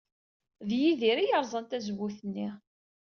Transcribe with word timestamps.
D 0.67 0.69
Yidir 0.81 1.17
ay 1.19 1.29
yerẓan 1.31 1.65
tazewwut-nni. 1.65 2.47